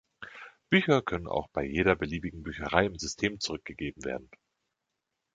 [0.71, 4.31] Bücher können auch bei jeder beliebigen Bücherei im System zurückgegeben werden.